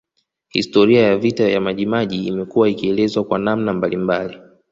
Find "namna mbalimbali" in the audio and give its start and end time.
3.39-4.37